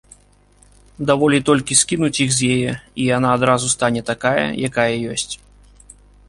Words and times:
Даволі 1.09 1.39
толькі 1.49 1.77
скінуць 1.81 2.21
іх 2.25 2.29
з 2.37 2.49
яе, 2.55 2.73
і 3.03 3.05
яна 3.11 3.27
адразу 3.41 3.71
стане 3.75 4.01
такая, 4.11 4.47
якая 4.71 4.91
ёсць. 5.19 5.31